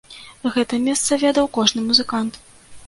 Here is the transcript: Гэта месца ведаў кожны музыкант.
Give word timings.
Гэта 0.55 0.79
месца 0.87 1.21
ведаў 1.25 1.51
кожны 1.59 1.87
музыкант. 1.93 2.43